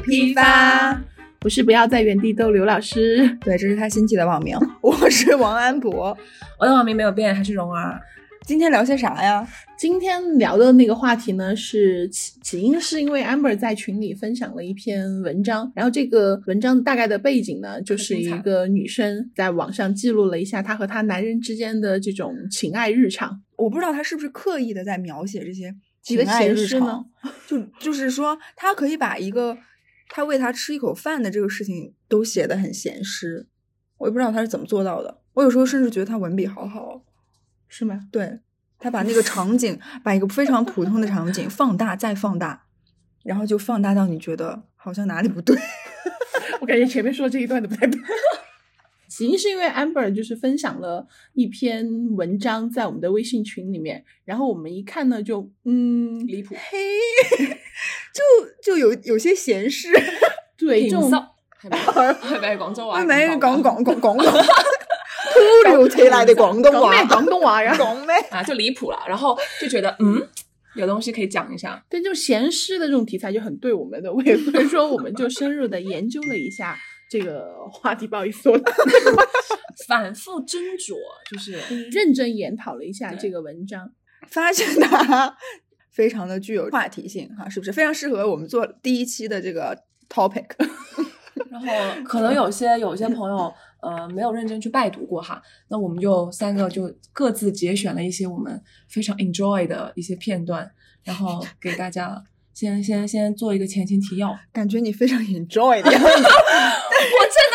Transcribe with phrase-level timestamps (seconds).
[0.00, 1.00] 批发。
[1.38, 3.28] 不是不要在原地逗留，老师。
[3.42, 4.56] 对，这是他新起的网名。
[4.80, 6.16] 我是王安博，
[6.60, 8.00] 我的网名没有变，还是蓉儿。
[8.44, 9.46] 今天聊些啥呀？
[9.76, 23.40] 今天聊的那个话题呢，是起起因是因为 Amber 在群里分享了一篇文章，然后这个文章大概的背景呢，就是一个女生在网上记录了一下她和她男人之间的这种情爱日常。
[23.56, 27.04] 我不知道她是不是刻意的在描写这些情爱日常，
[27.46, 29.56] 就 就是说，她可以把一个
[30.14, 33.48] 他喂他吃一口饭的这个事情都写得很闲诗，
[33.96, 35.22] 我也不知道他是怎么做到的。
[35.32, 37.02] 我有时候甚至觉得他文笔好好哦。
[37.66, 37.98] 是吗？
[38.12, 38.40] 对
[38.78, 42.66] 他把那个场景，把一个非常普通的场景放大再放大，
[43.24, 45.58] 然后就放大到你觉得好像哪里不对。
[46.60, 47.98] 我感觉前面说的这一段都不太对。
[49.22, 56.78] 起因是因为 Amber 就是分享了一篇文章在我们的微信群里面，然后我们一看呢，就嗯离谱，嘿，
[58.12, 58.22] 就
[58.62, 59.88] 就有有些闲事，
[60.58, 61.16] 对这种平素
[61.62, 61.78] 係咪？
[61.78, 63.04] 係咪廣州話？
[63.04, 64.46] 咪講講講講講
[65.64, 67.74] 突如其来的廣東講咩話，廣東話呀？
[67.78, 68.14] 講咩？
[68.30, 68.98] 啊，就离谱了。
[69.08, 70.20] 然后就觉得嗯，
[70.74, 71.82] 有东西可以讲一下。
[71.88, 76.76] 对就闲诗的这种题材就很对我们的胃，所以说我们就深入的研究了一下
[77.12, 78.06] 这个话题。
[78.06, 78.58] 不好意思，我
[79.86, 80.96] 反复斟酌，
[81.30, 81.58] 就是
[81.90, 83.92] 认真研讨了一下这个文章。
[84.28, 85.36] 发现它
[85.92, 89.76] 非常的具有话题性哈，是不是非常适合我们做第一期的这个
[90.08, 90.46] topic？
[91.50, 91.66] 然后
[92.04, 93.52] 可能有些有些朋友
[93.82, 100.70] 呃没有认真去拜读过哈，那我们就三个就各自节选了一些我们非常 enjoy 的一些片段，
[101.04, 102.22] 然后给大家
[102.54, 104.34] 先先先做一个前情提要。
[104.52, 106.08] 感觉你非常 enjoy 的样子。
[107.10, 107.51] 我真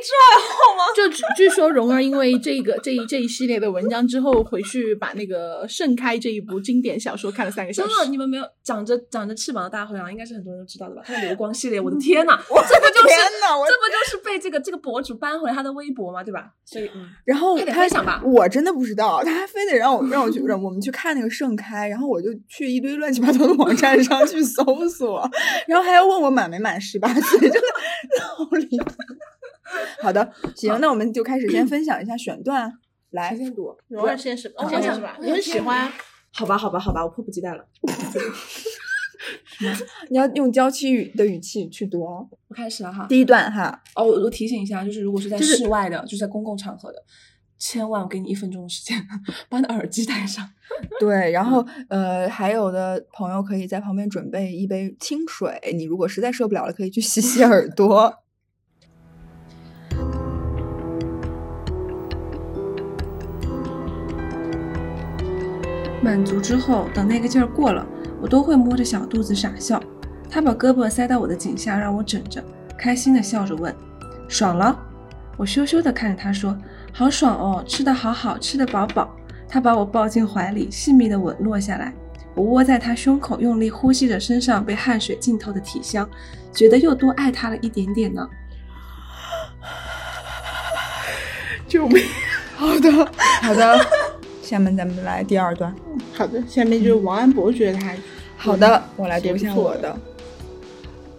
[0.00, 0.84] 的很 enjoy 好吗？
[0.96, 7.88] 就据据说蓉儿因为这个这一这一系列的文章之后，回去把那个《盛开》这一部经典小说看了三个小时。
[7.88, 11.02] 真的，你们没有长着长着翅膀的大灰狼，应该是很多人都知道的吧？
[11.04, 16.22] 他的流光系列，我的天呐，这不就是天呐我這不就是被这个这个博主搬回他的微博吗？
[16.24, 16.50] 对吧？
[16.64, 25.28] 所以嗯，然后他分享吧我真的不知道，他还非得让我让我去让我们去看那个盛开，然后我就去一堆乱七八糟的网站上去搜索，
[25.66, 27.68] 然后还要问我满没满十八岁，真的
[28.36, 28.94] 好离谱。
[30.02, 32.72] 好的，行，那我们就开始先分享一下选段，
[33.10, 35.16] 来，先讀，蓉儿先是，我先讲吧？
[35.20, 35.92] 你很喜欢啊？
[36.32, 37.66] 好吧，好吧，好吧，我迫不及待了。
[40.08, 42.26] 你要用娇妻语的语气去读哦。
[42.48, 43.06] 我开始了哈。
[43.08, 46.98] 第一段哈，哦，我我提醒一下，就是如果是在室外的，就是在公共场合的，
[47.58, 49.06] 千万我给你一分钟的时间，
[49.48, 50.48] 把你的耳机戴上。
[50.98, 58.12] 对，然后呃，还有的朋友可以在旁边准备一杯清水，你如果实在受不了了，可以去洗洗耳朵。
[66.02, 67.86] 满足之后，等那个劲儿过了，
[68.20, 69.80] 我都会摸着小肚子傻笑。
[70.30, 72.42] 他把胳膊塞到我的颈下，让我枕着，
[72.78, 73.74] 开心的笑着问
[74.28, 74.78] ：“爽了？”
[75.36, 76.56] 我羞羞的看着他说
[76.92, 79.14] ：“好爽哦，吃的好好，吃的饱饱。”
[79.48, 81.92] 他把我抱进怀里，细密的吻落下来。
[82.34, 86.08] 我窝在他胸口，用力呼吸着身上被汗水浸透的体香，
[86.52, 88.26] 觉得又多爱他了一点点呢。
[91.66, 92.04] 救命！
[92.56, 92.92] 好的，
[93.42, 93.78] 好的，
[94.50, 95.72] 下面咱们来第二段。
[96.12, 97.94] 好的，下面就是王安博觉得他
[98.36, 99.96] 好的，我来读一下我的。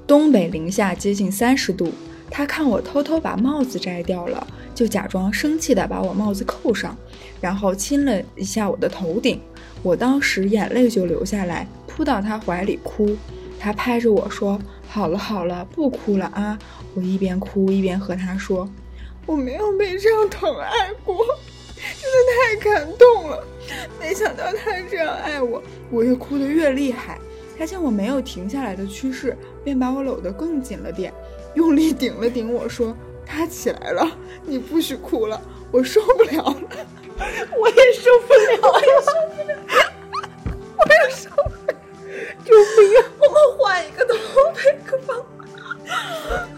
[0.05, 1.93] 东北零下接近三十度，
[2.29, 6.93] 他看我偷偷把帽子摘掉了，就假装生气的把我帽子扣上，
[7.39, 9.39] 然后亲了一下我的头顶。
[9.81, 13.15] 我当时眼泪就流下来，扑到他怀里哭。
[13.57, 14.59] 他拍着我说
[14.89, 16.59] ：“好了好了，不哭了啊！”
[16.95, 18.69] 我一边哭一边和他说
[19.25, 21.15] ：“我没有被这样疼爱过，
[22.01, 23.43] 真的太感动了。
[23.99, 27.19] 没想到他这样爱我，我越哭得越厉害。
[27.57, 31.13] 他见我没有停下来的趋势，便把我搂得更紧了点，
[31.53, 34.09] 用力顶了顶我说：“他起来了，
[34.43, 35.39] 你不许哭了，
[35.71, 36.55] 我受不了了。”
[37.55, 39.55] 我也受不了，我也受不了，
[40.75, 41.75] 我也受不了，
[42.43, 42.99] 救命啊！
[43.19, 45.13] 我們換一個 topic 吧。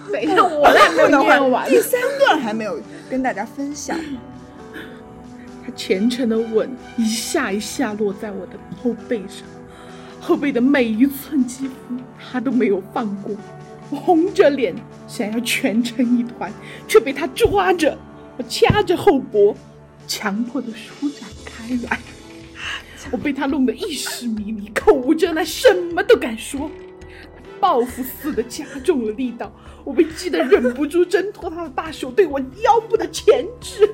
[0.10, 1.70] 等一下，我还没有 念完。
[1.70, 2.80] 第三段还没有
[3.10, 4.00] 跟大家分享。
[5.76, 9.48] 虔诚的吻一下一下落在我的后背上，
[10.20, 11.74] 后背的每一寸肌肤
[12.20, 13.36] 他都没有放过。
[13.90, 14.74] 我红着脸
[15.08, 16.52] 想要蜷成一团，
[16.88, 17.98] 却被他抓着，
[18.38, 19.56] 我掐着后脖，
[20.08, 22.00] 强迫的舒展开来。
[23.12, 26.72] 我被他弄得意识迷离，口无遮拦，什么都敢说。
[27.60, 29.52] 报复似的加重了力道，
[29.84, 33.90] 我被激得忍不住挣脱他的大手，对我腰部的钳制。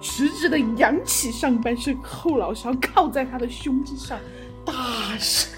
[0.00, 4.18] 直直的扬起上半身，后脑勺靠在他的胸肌上，
[4.64, 4.72] 大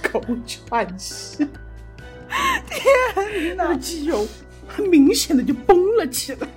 [0.02, 1.48] 口喘息。
[2.68, 3.74] 天哪！
[3.74, 4.26] 肌肉
[4.68, 6.48] 很明显的就绷了起来，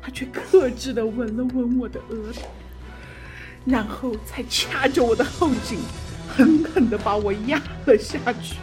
[0.00, 2.48] 他却克制的吻了吻我的额头，
[3.64, 5.78] 然后才掐着我的后颈，
[6.28, 8.56] 狠狠的把我压了下去。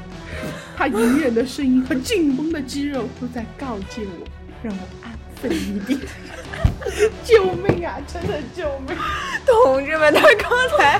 [0.76, 4.28] 他隐忍的声音和紧绷的肌肉都在告诫我，
[4.64, 6.00] 让我安分一地。
[7.24, 8.00] 救命啊！
[8.12, 8.98] 真的救命！
[9.46, 11.00] 同志们，他刚才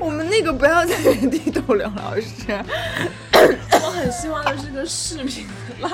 [0.00, 2.64] 我们那个不要在原地逗留老师。
[3.72, 5.46] 我很希望的是个视频，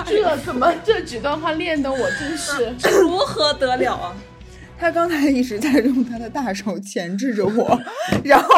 [0.07, 4.15] 这怎么这几段话练的我真是如何得了啊？
[4.79, 7.81] 他刚才一直在用他的大手钳制着我，
[8.23, 8.53] 然后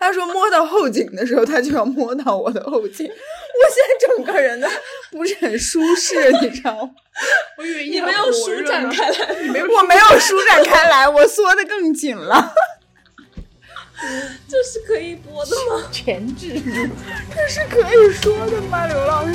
[0.00, 3.06] 他说摸到后颈的时候，他就要摸到我的后颈。
[3.06, 4.68] 我现在整个人呢
[5.12, 6.90] 不是很舒适，你知道吗？
[7.56, 12.52] 我以为你没有舒展开来， 你没有，我没有舒展开来，我缩的更紧了。
[14.48, 15.88] 这是可以播的吗？
[15.92, 16.88] 钳制住，
[17.32, 19.34] 这是可以说的吗，刘老师？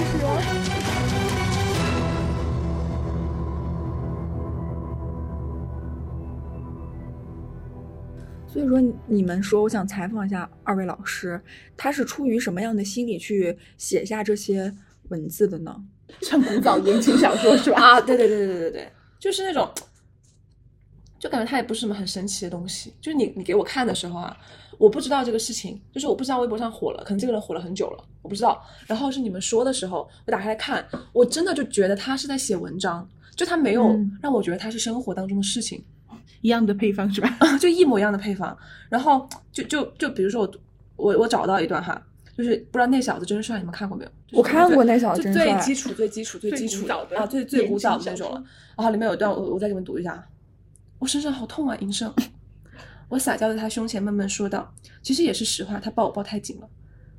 [8.60, 11.42] 所以说，你们说，我想采访一下二位老师，
[11.78, 14.76] 他是出于什么样的心理去写下这些
[15.08, 15.82] 文字的呢？
[16.22, 17.82] 像古早言情小说是吧？
[17.82, 19.72] 啊，对对对对对对对，就是那种，
[21.18, 22.94] 就感觉它也不是什么很神奇的东西。
[23.00, 24.38] 就是你你给我看的时候啊，
[24.78, 28.62] 我不知道这个事情，就是我不知道微博上火了，可能这个人火了很久了，我不知道。
[28.88, 35.82] 然后是你们说的时候，我打开来看，我真的就觉得他是在写文章，就他没有嗯让我觉得他是生活当中的事情。
[36.42, 37.30] 一样的配方是吧？
[37.60, 38.58] 就一模一样的配方。
[38.90, 40.52] 然后就就就比如说我
[40.96, 42.02] 我我找到一段哈，
[42.38, 44.12] 就是不知道那小子真帅，你们看过没有？
[44.28, 48.44] 就是我看过那小子真帅最基础、最基础、最最基础的啊，最最古早的那种了。
[48.78, 50.24] 然后里面有一段，我我再给你们读一下。
[51.00, 52.14] 我身上好痛啊，银生！
[53.08, 54.72] 我撒娇在他胸前闷闷说道
[55.02, 56.68] ：“其实也是实话，他抱我抱太紧了。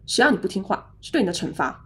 [0.06, 1.84] 谁让你不听话，是对你的惩罚。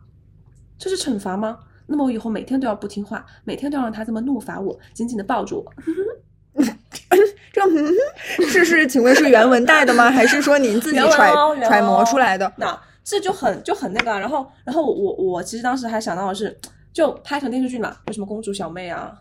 [0.76, 1.58] 这是惩罚吗？
[1.86, 5.72] 那么我以后每天都要不听话，每天都要让他这么怒罚我，紧紧的抱住我。
[7.54, 7.94] 这嗯
[8.50, 10.10] 是是，请问是原文带的吗？
[10.10, 12.52] 还是说您自己揣哦揣摩出来的？
[12.56, 16.58] 那这就很就很那个啊，然后然后我我其实当时还想到的是，
[16.92, 19.12] 就拍成电视剧嘛，有什么公主小妹啊，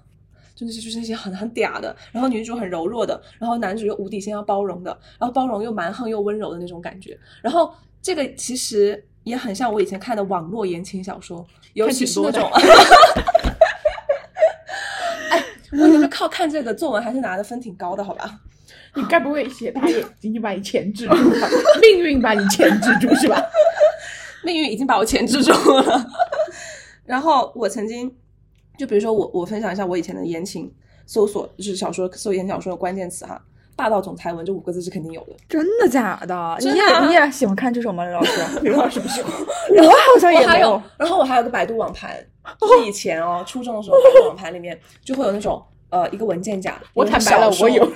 [0.56, 7.72] 就那些就是那些很很嗲的，然后女主很柔弱的，然后男主又无底线要包容的，然后包容又蛮横又温柔的那种感觉，然后
[8.02, 12.50] 这个其实也很像我以前看的网络言情小说，尤其是那种。
[15.30, 18.40] 哎，我觉得靠看这个作文还是拿的分挺高的，好吧？
[18.96, 21.18] 你该不会写大眼睛就把你钳制住吧？
[21.82, 23.44] 命运把你钳制住是吧？
[24.46, 26.06] 命运已经把我钳制住了。
[27.06, 28.10] 然后我曾经，
[28.78, 30.74] 就比如说我我分享一下我以前的言情
[31.06, 33.42] 搜索，就是小说搜言情小说的关键词哈，
[33.76, 35.34] 霸道总裁文这五个字是肯定有的。
[35.50, 36.58] 真的假的？
[36.62, 38.60] 你也你也喜欢看这种吗，刘老师？
[38.62, 39.34] 刘老师不喜欢，
[39.78, 42.16] 我好像也我还有没有。，然后我还有个百度网盘，
[42.62, 45.62] 就是以前哦，初中的时候，百度网盘里面就会有那种
[45.94, 47.86] 呃一个文件夹，我坦白了，我有。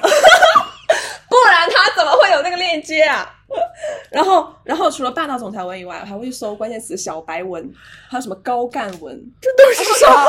[1.29, 3.29] 不然他怎么会有那个链接啊？
[4.11, 7.69] 然后，然后除了霸道总裁文以外，我还会去搜关键词小白文，
[8.07, 9.21] 还有什么高干文。
[9.41, 10.25] 这都是啥？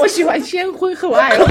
[0.00, 1.46] 我喜欢先婚后爱哦。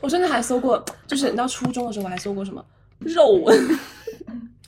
[0.00, 2.64] 我甚至还搜过，就是你到初中的时候，我还搜过什么
[3.00, 3.78] 肉文。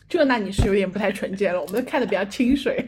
[0.08, 2.86] 这那你是有点不太纯洁了，我们看的比较清水。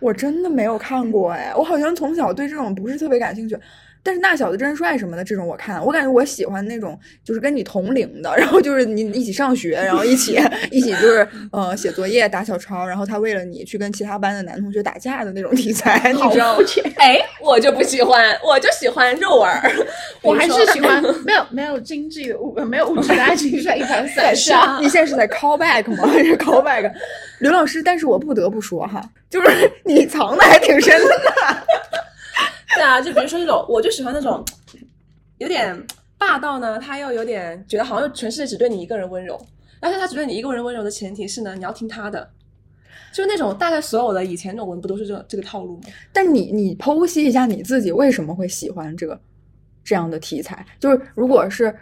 [0.00, 3.58] 我真的没有看过哎，我好像从小对这种不是特别感兴趣。
[4.02, 10.40] 但是那小子真帅什么的这种我看，我感觉我喜欢那种就是跟你同龄的，然后就是你一起上学，然后一起
[10.70, 16.64] 一起就是呃写作业打小抄，然后他为了你去跟其他班的男同学打架的那种题材，你知道吗。
[16.96, 19.62] 哎，我就不喜欢，我就喜欢肉儿。
[20.22, 24.78] 我还是喜欢没有没有经济的物，呃没有物质的爱情是一盘散 沙。
[24.80, 26.08] 你现在是在 call back 吗？
[26.08, 26.90] 还是 call back？
[27.38, 31.62] 刘老师，但是我不得不说哈，就是你藏的还挺深的呢。
[32.76, 34.44] 对啊，就比如说那种，我就喜欢那种
[35.38, 35.76] 有点
[36.16, 39.40] 霸道呢，他又有点觉得好像全世界只对你一个人温柔，
[39.80, 42.30] 但是他只对你一个人温柔的前提是呢，你要听他的。
[43.12, 45.82] 就那种大概所有的以前那种文不都是这这个套路吗？
[46.14, 49.20] 但你你剖析一下你自己为什么会喜欢这个
[49.84, 50.64] 这样的题材？
[50.80, 51.74] 就是如果是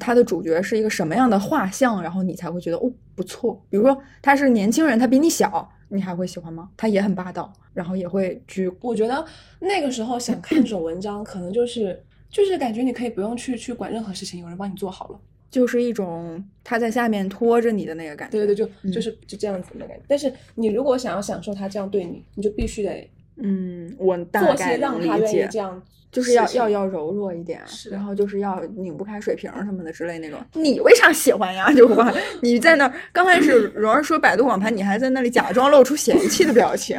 [0.00, 3.62] 他的主角是一个什么样的画像，然后你才会觉得哦不错。
[3.68, 6.70] 比如说他是年轻人，他比你小，你还会喜欢吗？
[6.76, 9.24] 他也很霸道，然后也会去我觉得
[9.60, 15.20] 那个时候想看这种文章，可能就是就是感觉你可以不用去去管任何事情，有人帮你做好了。
[15.50, 18.32] 就是一种他在下面拖着你的那个感觉。
[18.38, 20.02] 对对对，就嗯就是就这样子的感觉。
[20.06, 30.38] 但是你如果想要享受他这样对你，你就必须得嗯，我大做概些让他愿意这样，就是要要要柔弱一点，是然后就是要拧不开水瓶什么的之类那种。
[30.54, 31.70] 你为啥喜欢呀？
[31.74, 36.96] 就我，你在那儿刚开始蓉儿说百度网盘，你还在那里假装露出嫌弃的表情，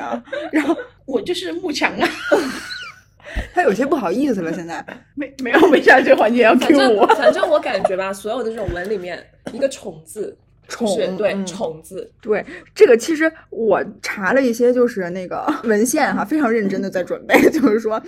[0.51, 0.75] 然后
[1.05, 2.07] 我就是慕强啊，
[3.53, 4.53] 他有些不好意思了。
[4.53, 4.85] 现在
[5.15, 7.07] 没没有没下这个环节要反 Q 正我。
[7.07, 10.37] 反正我感觉吧，所有的这种文里面，一个宠字，
[10.69, 18.01] 宠是对嗯宠字，对这个，其实我查了一些，就是那个 文献哈，非常认真的在准备， 就是说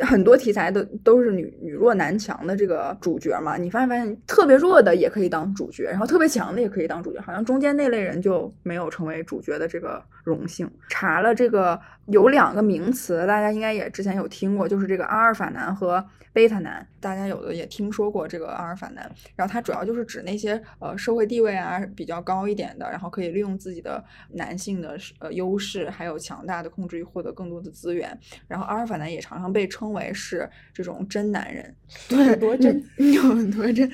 [0.00, 3.56] 很多题材都都是女女弱男强的这个主角嘛。
[3.56, 10.70] 你发现发现，特别弱的也可以当主角，然后特别强的也可以当主角，好像中间那类人就没有成为主角的这个荣幸。
[10.88, 19.10] 查了这个有两个名词，大家应该也之前有听过，就是这个阿尔法男和贝塔男，大家有的也听说过这个阿尔法男。
[19.36, 28.18] 然后它主要就是指那些呃社会地位啊比较高一点的，然后可以利用自己的男性的呃优势，还有强大的控制欲获得更多的资源。
[28.48, 31.74] 然后阿尔法男也常常被称为是这种真男人，
[32.08, 33.90] 对，多真嗯，有很多真。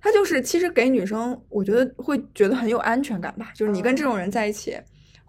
[0.00, 4.78] 他就是其实给女生，我觉得会觉得很有安全感吧，就是你跟这种人在一起。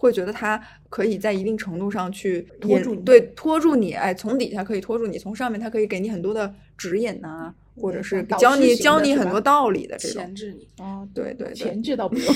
[0.01, 10.35] 会觉得他可以在一定程度上去拖住你对，拖住你，哎，从底下可以拖住你，从上面他可以给你很多的指引呐、或者是导教你教你很多道理的这种钳。
[10.35, 10.67] 制你。
[10.83, 12.33] 哦，对对对，前置倒不用。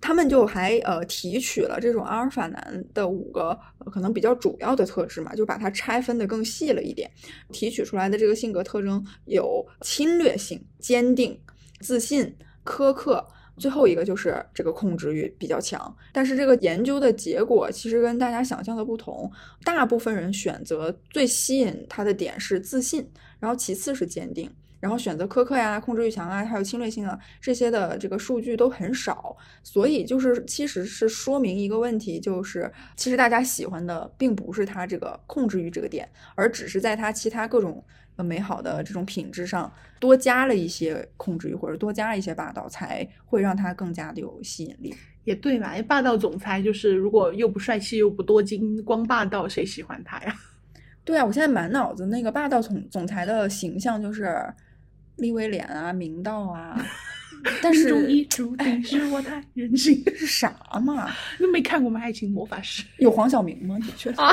[0.00, 3.48] 他们就还呃提取了这种阿尔法男的五个、
[3.78, 7.10] 呃可能比较主要的特质嘛，就把它拆分的更细了一点。
[7.50, 11.36] 提取出来的这个性格特征有侵略性、坚定、
[11.80, 12.32] 自信、
[12.64, 13.26] 苛刻。
[13.60, 19.30] 最后一个就是这个控制欲比较强，但是这个研究的结果其实跟大家想象的不同，
[19.62, 23.06] 大部分人选择最吸引他的点是自信，
[23.38, 24.50] 然后其次是坚定，
[24.80, 37.84] 然后选择苛刻呀、控制欲强啊，还有侵略性啊这些的这个数据都很少，所以就是其实是说明一个问题，就是其实大家喜欢的并不是他这个控制欲这个点，而只是在他其他各种
[38.22, 44.94] 美好的这种品质上多加了一些控制欲，或者多加了一些霸道，才会让他更加的有吸引力。
[45.24, 50.34] 也对嘛，霸道总裁就是如果又不帅气又不多金，光霸道谁喜欢他呀？
[51.04, 54.42] 对啊，我现在满脑子那个霸道总总裁的形象就是
[55.16, 56.82] 利威廉啊、明道啊，
[57.62, 60.02] 但是中医注定是我太任性。
[60.16, 61.10] 是啥嘛？
[61.38, 62.00] 你没看过吗？
[62.02, 63.78] 《爱情魔法师》有黄晓明吗？
[63.80, 64.32] 的确啊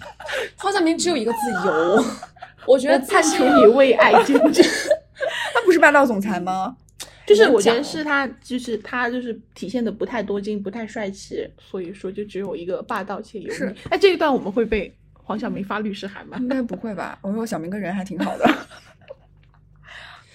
[0.56, 2.04] 黄晓明只有一个字油，
[2.66, 4.64] 我觉得判自处你为爱 坚贞。
[5.54, 6.76] 他不是霸道总裁吗？
[7.26, 13.74] 就是我觉得是他，就是他就是体现的不太多金，不太帅气，所以说就只有一个霸道且油是腻。
[13.88, 16.36] 哎，这一段我们会被黄晓明发律师函吗？
[16.38, 17.18] 应该不会吧？
[17.22, 18.46] 我说小明跟人还挺好的，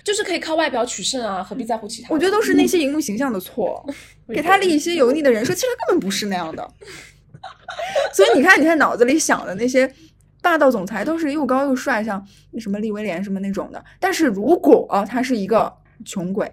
[0.10, 2.08] 就是可以靠外表取胜啊，何必在乎其他？
[2.10, 3.86] 我觉得都是那些荧幕形象的错，
[4.34, 6.68] 给他立一些油腻的人设，其实他根本不是那样的。
[8.12, 9.88] 所以你看，你看脑子里想的那些
[10.42, 12.26] 霸道总裁都是又高又帅，像
[12.58, 13.86] 什么利威廉什么那种的。
[14.00, 15.72] 但是如果他是一个
[16.04, 16.52] 穷鬼，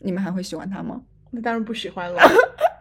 [0.00, 1.00] 你们还会喜欢他吗？
[1.30, 2.20] 那当然不喜欢了。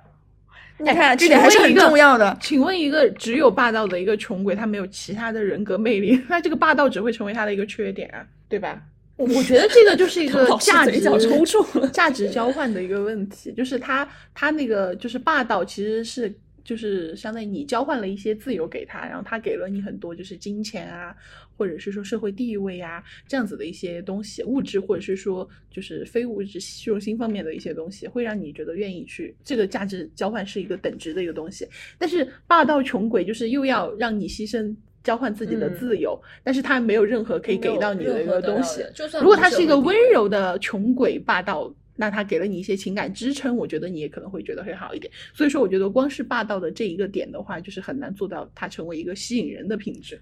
[0.78, 2.38] 你看，这点还是很重要的。
[2.42, 8.82] 请问一个只有霸道的一个穷鬼，他没有其他的人格魅力，那这个霸道只会成为他的一个缺点啊，对吧？
[9.20, 16.34] 我我觉得这个就是一个价值抽搐了价值交换的一个问题，就是他他那个就是霸道其实是。
[16.62, 21.16] 就是相当于你交换了一些自由给他，然后他给了你很多就是金钱啊，
[21.58, 31.68] 或者是说社会地位啊这样子的一些东西，物质或者是说就是非物质虚荣心方面的一些东西，会让你觉得愿意去这个价值交换是一个等值的一个东西。
[31.98, 34.76] 但是霸道穷鬼就是又要让你牺牲。
[35.10, 38.86] 交换自己的自由，嗯、但是他没有任何可以给到你的一个东西。
[38.94, 45.12] 就算如果他是一个温柔的穷鬼霸道，那他给了你一些情感支撑，我觉得你也可能会觉得会好一点。
[45.34, 50.22] 所以说，我觉得光是霸道的这一个点的话，就是很难做到它成为一个吸引人的品质。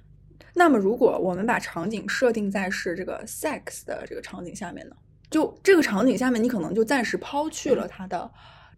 [0.54, 4.96] 那么，如果我们把场景设定在是这个 sex 的这个场景下面呢？
[5.30, 8.32] 就这个场景下面，你可能就暂时抛去了他的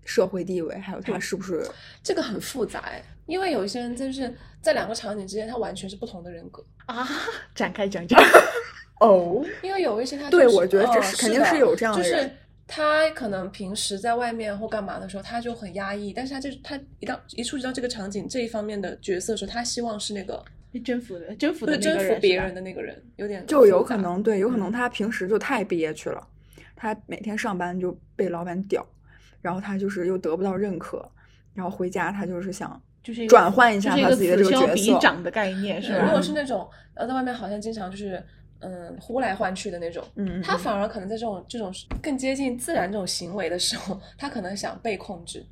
[0.10, 1.64] 社会地位，还有他是不是
[2.02, 7.08] 这个很复杂哎，因为有一些人就是在两个场景之间，他完全是不同的人格啊。
[7.54, 8.20] 展开讲讲
[9.00, 12.32] 哦，因为有一些他、对我觉得这是、肯定是有这样的人，就是
[12.66, 20.44] 他可能平时在外面或干嘛的时候，他就很压抑，但是他就他一到一触及到这个场景这一方面的角色的时候，他希望是那个
[20.84, 26.28] 征服的征服的征服别人的那个人，有点就有可能对，有可能他平时就太憋屈了，
[26.76, 28.84] 他每天上班就被老板屌，
[29.42, 31.04] 然后他就是又得不到认可，
[31.54, 36.06] 然后回家他就是想就是转换一下他自己的这个角色，长的概念是吧？
[36.06, 38.24] 如果是那种呃在外面好像经常就是。
[38.62, 45.46] 嗯，呼来唤去的那种，嗯，他反而可能在这种这种更接近自然这种行为的时候，他可能想被控制，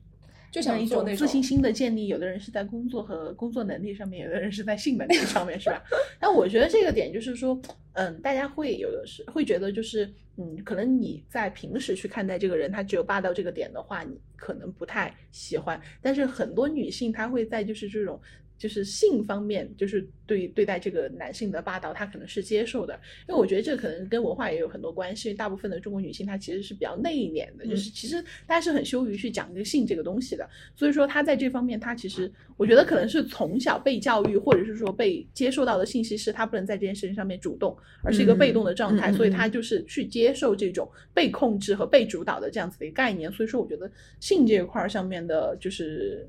[0.52, 5.82] 就像一想做那种自信心的建立，有的人是在工作和工作能力上面，有的人是在性能力上面，是吧？
[6.20, 7.60] 但我觉得这个点就是说，
[7.94, 15.80] 嗯，大家会有的是会觉得就是，嗯，可能你在平时去看待这个人，他只有霸道这个点的话，你可能不太喜欢。
[16.02, 18.20] 但是很多女性她会在就是这种。
[18.58, 25.34] 就是性方面，就是对对待这个男性的霸道，他可能是接受的，因为我觉得这可能跟文化也有很多关系。
[25.34, 43.32] 大部分的中国女性她其实是比较内敛的，就是其实大家是很羞于去讲这个性这个东西的，所以说她在这方面，她其实我觉得可能是从小被教育，或者是说被接受到的信息是她不能在这件事情上面主动，而是一个被动的状态，所以她就是去接受这种被控制和被主导的这样子的一个概念。
[43.32, 46.28] 所以说，我觉得性这一块儿上面的，就是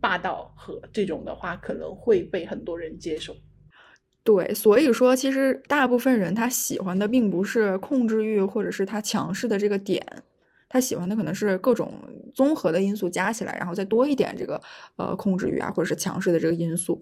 [0.00, 3.36] 霸道和这种的话，可能会被很多人接受。
[4.22, 10.04] 对，所以说其实大部分人他喜欢的并不是控制欲，或者是他强势的这个点，
[10.68, 11.92] 他喜欢的可能是各种
[12.34, 14.60] 综合的因素加起来，然后再多一点这个
[14.96, 17.00] 呃控制欲啊，或者是强势的这个因素。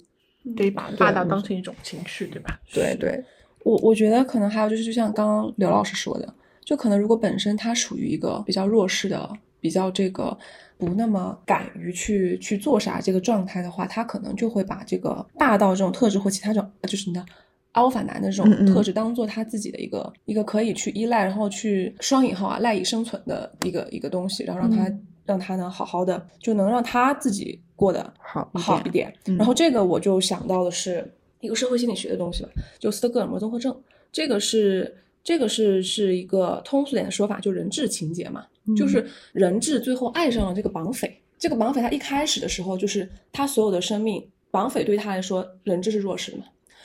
[0.56, 2.60] 对，把霸道当成一种情绪，对吧？
[2.72, 3.22] 对对，
[3.64, 6.34] 我我觉得可能还有就是，就像刚刚刘老师说的，
[6.64, 9.28] 就可能如果本身他属于一个比较弱势的、
[9.60, 10.38] 比较这个
[10.78, 17.22] 不那么敢于去去做啥这个状态的话，他可能就会把这个霸道这种特质或其他这种就是你的。
[17.74, 29.14] alpha 男的这种特质，当做他自己的一个一个可以去依赖，然后去双引号啊赖以生存的一个一个东西，然后让他、嗯让他呢好好的，就能让他自己过得好一好一点。
[29.26, 31.06] 嗯然后这个我就想到的是
[31.40, 32.48] 一个社会心理学的东西吧，
[32.80, 33.78] 就斯德哥尔摩综合症。
[34.10, 41.20] 这个是这个是是一个通俗点的说法，就人质情节嘛，就是人质最后爱上了这个绑匪。
[41.38, 46.44] 这个绑匪他一开始的时候，就是他所有的生命，绑匪对他来说，人质是弱势的嘛。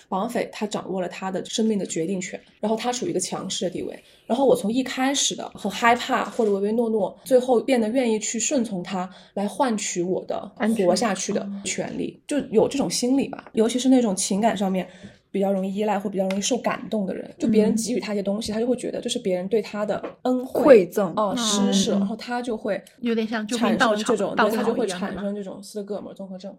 [0.10, 3.98] 绑匪他掌握了他的生命的决定权，然后他处于一个强势的地位。
[4.28, 13.50] 然后我从一开始的很害怕或者唯唯诺诺，最后变得愿意去顺从他，来换取我的安活下去的权利，就有这种心理吧。
[13.54, 14.88] 尤其是那种情感上面
[15.34, 22.00] 比较容易依赖或比较容易受感动的人，就别人给予他一些东西，他就会觉得这是别人对他的恩惠馈赠哦施嗯舍，嗯。
[22.00, 26.56] 然后他就会有点像产生这种，他就会产生这种斯德哥尔摩综合症。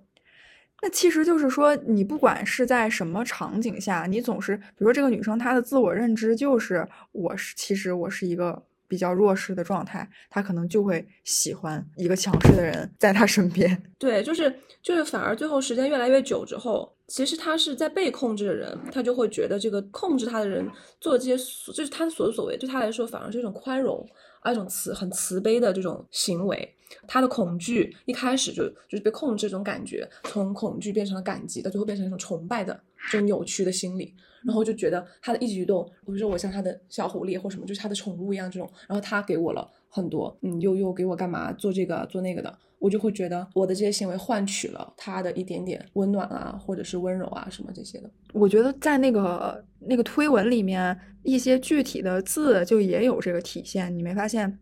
[0.82, 13.82] 那其实就是说，你不管是在什么场景下，你总是，比如说这个女生她的自我认知就是我是，其实我是一个比较弱势的状态，他可能就会喜欢一个强势的人在他身边。
[13.98, 20.66] 对，就是就是，反而最后时间越来越久之后，其实他是在被控制的人，他就会觉得这个控制他的人
[21.00, 21.36] 做这些，
[21.72, 24.06] 就是他的所作所为，对他来说反而是一种宽容，
[24.40, 26.74] 啊，一种慈很慈悲的这种行为。
[27.08, 32.78] 他的恐惧一开始就就是被控制这种感觉，从恐惧变成了感激，到最后变成一种崇拜的
[33.10, 34.14] 这种扭曲的心理。
[34.44, 48.10] 然后就觉得他的一举一动，比如说我像他的小狐狸或什么，就是他的宠物一样这种，然后他给我了很多，嗯，又又给我干嘛做这个做那个的，我就会觉得我的这些行为换取了他的一点点温暖啊，或者是温柔啊什么这些的。
[48.32, 53.96] 我觉得在那个那个推文里面，一些具体的字就也有这个体现。
[53.96, 54.58] 你没发现，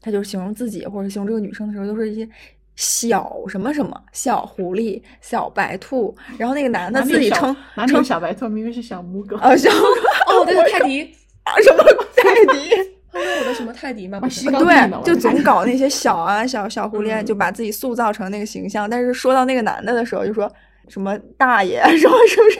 [0.00, 2.28] 他就是形容自己或者形容这个女生的时候，都是一些
[2.76, 7.54] 小什么什么小狐狸、小白兔，然后那个男的自己称
[7.86, 9.36] 称小白兔，明明是小母狗。
[9.36, 9.70] 啊小
[10.26, 11.14] 哦，对，泰迪，
[11.62, 11.84] 什么
[12.16, 12.94] 泰迪。
[13.14, 14.20] 他说我的什么泰迪吗？
[14.20, 18.90] 对，就总搞那些小啊小小狐狸，嗯就把自己塑造成那个形象。
[18.90, 20.52] 但是说到那个男的的时候，就说
[20.88, 22.58] 什么大爷啊什么是不是？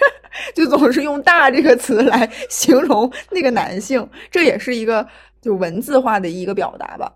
[0.55, 5.05] 就总是用“大”这个词来形容那个男性，这也是一个
[5.42, 7.12] 就文字化的一个表达吧。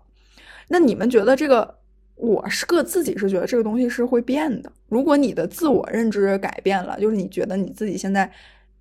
[0.67, 1.78] 那你们觉得这个？
[2.19, 4.69] 我是个自己是觉得这个东西是会变的。
[4.89, 8.29] 如果你的自我认知改变了，就是你觉得你自己现在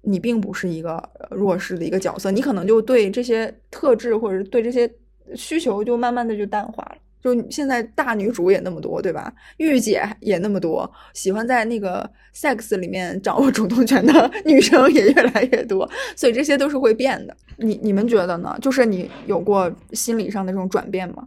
[0.03, 4.91] 你并不是一个弱势的一个角色，你可能就对这些特质或者对这些
[5.37, 6.97] 需求就慢慢的就淡化了。
[7.21, 9.33] 就现在大女主也那么多，对吧？
[9.57, 17.37] 御姐也那么多，喜欢在那个 sex 里面掌握主动权的 女生也越来越多，所以这些都是会变的。
[17.57, 18.57] 你你们觉得呢？
[18.63, 21.27] 就是你有过心理上的这种转变吗？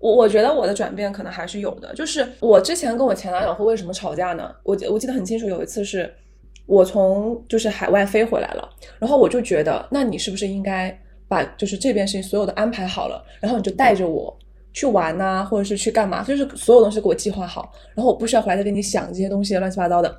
[0.00, 4.54] 我我觉得我的转变可能还是有的，就是我之前跟我前男友会为什么吵架呢？
[4.62, 6.12] 我我记得很清楚，有一次是
[6.66, 14.36] 我从就是海外飞回来了，然后我就觉得，那你是不是应该把就是这边事情所有的安排好了，然后你就带着我
[14.72, 20.18] 去玩呐、或者是去干嘛，就是所有东西给我计划好，然后我不需要回来再跟你想这些东西乱七八糟的。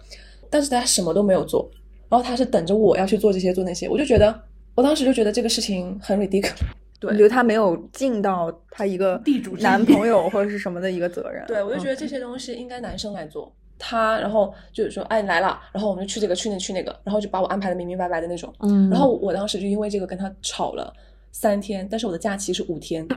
[0.49, 1.69] 但是他什么都没有做，
[2.09, 4.41] 然后他是等着我要去做这些做那些，我就觉得，
[4.73, 6.55] 我当时就觉得这个事情很 ridiculous。
[6.99, 11.43] 对你觉得他没有尽到他一个地主男朋友或者是什么的一个责任？
[11.47, 13.51] 对，我就觉得这些东西应该男生来做。
[13.81, 18.53] 他，然后就是说，哎，你来了，然后我们就去这个，去那，去那个，然后就把我安排的明明白白的那种。
[18.59, 20.93] 嗯然后我当时就因为这个跟他吵了
[21.31, 23.07] 三天，但是我的假期是五天。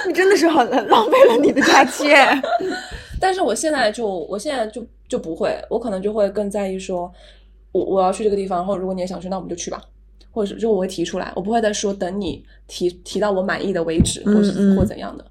[0.06, 2.06] 你真的是很浪费了你的假期。
[3.20, 7.12] 但是我现在就，我现在就就不会，我可能就会更在意说，
[7.72, 9.82] 我我要去这个地方，然后如果你也想去，那我们就去吧，
[10.32, 15.24] 或者是就我会提出来，我不会再说等你提提到我满意的为止，或是或怎样的。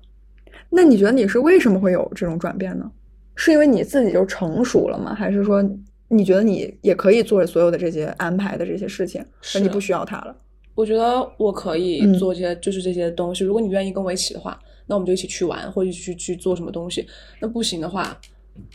[0.69, 2.89] 那你觉得你是为什么会有这种转变呢？
[3.35, 5.13] 是因为你自己就成熟了吗？
[5.13, 5.61] 还是说
[6.07, 10.35] 你觉得你也可以做所有的这些安排的这些事情，是而你不需要他了？
[10.75, 13.43] 我觉得我可以嗯做这些，就是这些东西。
[13.43, 17.05] 如果你愿意跟我一起的话，那我们就一起去玩，或者去去做什么东西。
[17.39, 18.17] 那不行的话，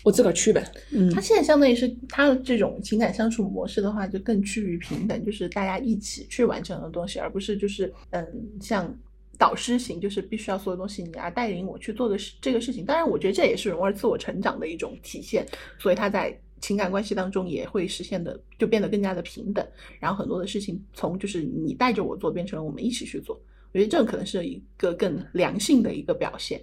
[0.02, 0.64] 我自个儿去呗。
[0.90, 8.26] 嗯他现在相当于是他的这种情感相处模式的话，就更趋于平等，就是大家一起去完成的东西，而不是就是嗯
[8.60, 8.92] 像
[9.38, 12.84] 导师型，就是必须要所有东西你来带领我去做的事这个事情。
[12.84, 15.46] 当然，我觉得这也是蓉儿自我成长的一种体现，
[15.78, 19.64] 所以他在情感关系当中也会实现的就变得更加的平等，
[20.00, 23.38] 然后很多的事情从就是你带着我做变成了我们一起去做，
[23.72, 26.58] 我觉得这个可能是一个更良性的一个表现。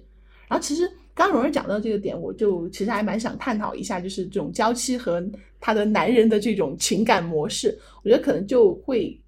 [0.50, 5.24] 然后其实刚蓉儿讲到这个点，我就其实还蛮想探讨一下，就是这种娇妻和
[5.60, 9.20] 她的男人的这种情感模式，我觉得可能就会，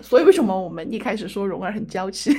[0.00, 2.30] 所以为什么我们一开始说蓉儿很娇气，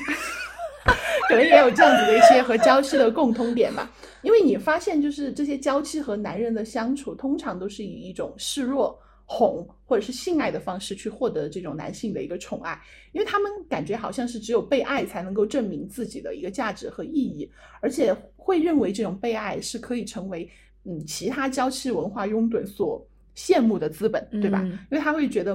[1.27, 3.91] 可能也有这样子的一些和娇妻的共通点吧。
[4.21, 12.79] 因为你发现，就是这些娇妻和男人的相处，通常都是以一种示弱、哄或者是性爱的方式去获得这种男性的一个宠爱，
[13.13, 17.49] 因为他们感觉好像是只有被爱才能够证明自己的一个价值和意义，
[17.81, 20.49] 而且会认为这种被爱是可以成为
[20.84, 24.62] 嗯其他娇妻文化拥趸所羡慕的资本，对吧？
[24.63, 25.54] 嗯因为他会觉得，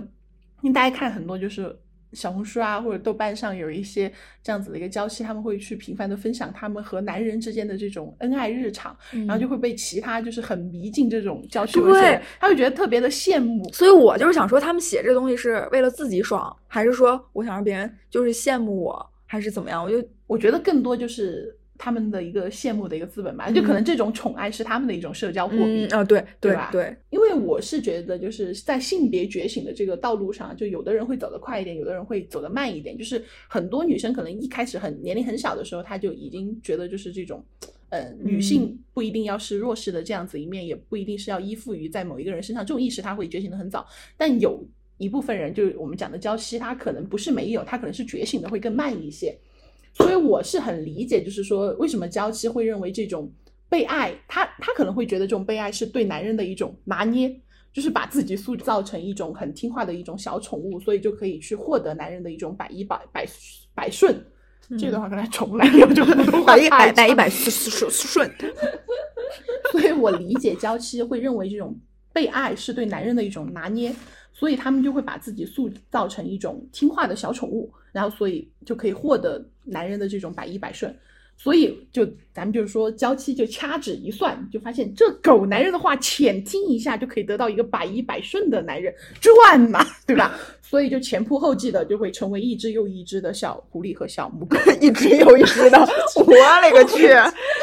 [0.62, 1.76] 因为大家看很多就是
[2.12, 4.10] 小红书啊或者豆瓣上有一些
[4.42, 13.68] 这样子的一个娇妻，他们会去频繁的分享他们和男人之间的这种恩爱日常，然后就会被其他就是很迷进这种娇妻对，他会觉得特别的羡慕。
[13.72, 19.84] 所以我就是想说，他们写这东西是为了自己爽，还是说我想让别人就是羡慕我，还是怎么样？
[19.84, 32.96] 我就我觉得更多就是他们的一个羡慕的一个资本吧，就可能这种宠爱是他们的一种社交货币嗯啊，对对吧对对，因为我是觉得，就是在性别觉醒的这个道路上，就有的人会走得快一点，有的人会走得慢一点。
[32.96, 37.44] 就是很多女生可能一开始很年龄很小的时候，她就已经觉得就是这种，
[37.90, 43.86] 呃，女性不一定要是弱势的这样子一面，也不一定是要依附于在某一个人身上，这种意识她会觉醒的很早。
[44.16, 44.66] 但有
[44.98, 49.36] 一部分人，就是我们讲的娇妻，她可能不是没有，她可能是觉醒的会更慢一些。
[49.96, 53.32] 所以我是很理解，就是说为什么娇妻会认为这种
[53.68, 57.34] 被爱，她她可能会觉得这种被爱是对男人的一种拿捏，
[57.72, 63.26] 就是把自己塑造成一种很听话的一种小宠物，所以就可以去获得男人的一种百依百百
[63.74, 64.14] 百顺。
[64.78, 68.30] 这段话刚才重来，有种普通话百依百百一百顺，
[69.72, 71.78] 所以我理解娇妻会认为这种
[72.12, 73.94] 被爱是对男人的一种拿捏，
[74.32, 80.94] 所以他们就会把自己塑造成一种听话的小宠物，然后所以就可以获得男人的这种百依百顺。
[81.38, 90.34] 所以就咱们就是说，娇妻就掐指一算，就发现这狗男人的话浅听一下就可以得到一个百依百顺的男人，赚嘛，对吧？
[90.60, 94.58] 所以就前仆后继的就会成为一只又一只的小狐狸和小母狗。
[94.80, 95.78] 一只又一只的，
[96.16, 97.08] 我勒个去！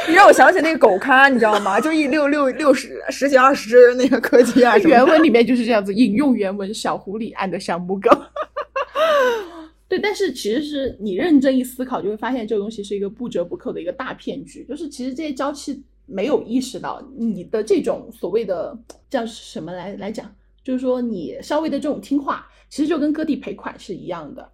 [0.07, 1.79] 你让我想起那个狗咖，你知道吗？
[1.79, 4.75] 就一六六六十十几二十只那个柯基啊。
[4.79, 8.09] 原文里面就是这样子，引用原文：小狐狸按的小母狗。
[9.93, 14.65] 对，但是其实是你认真一思考，就会发现这个东西是一个不折不扣的一个大骗局。
[14.67, 18.75] 就是其实这些娇妻没有意识到你的这种所谓的
[19.07, 24.49] 叫什么来来讲，就是说你稍微的这种听话，其实就跟割地赔款是一样的。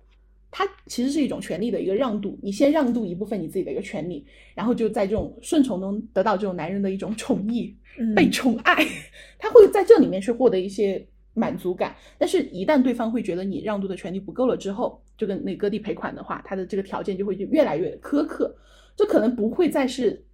[0.51, 8.85] 它其实是一种权利的一个让渡，你先让渡一部分你自己的一个权利，然后就在这种顺从中得到这种男人的一种宠溺，嗯被宠爱，
[9.39, 11.95] 他会在这里面去获得一些满足感。
[12.17, 18.55] 但是，一旦对方会觉得你让渡的权利不够了之后，就跟那割地赔款的话，他的这个条件就会就越来越苛刻，
[18.95, 20.25] 这可能不会再是